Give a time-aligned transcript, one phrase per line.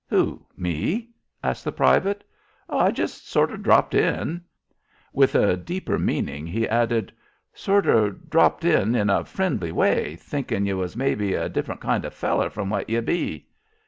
[0.09, 1.09] "Who me?"
[1.43, 2.23] asked the private.
[2.67, 4.41] "Oh, I just sorter dropped in."
[5.13, 7.13] With a deeper meaning he added:
[7.53, 12.13] "Sorter dropped in in a friendly way, thinkin' ye was mebbe a different kind of
[12.13, 13.45] a feller from what ye be."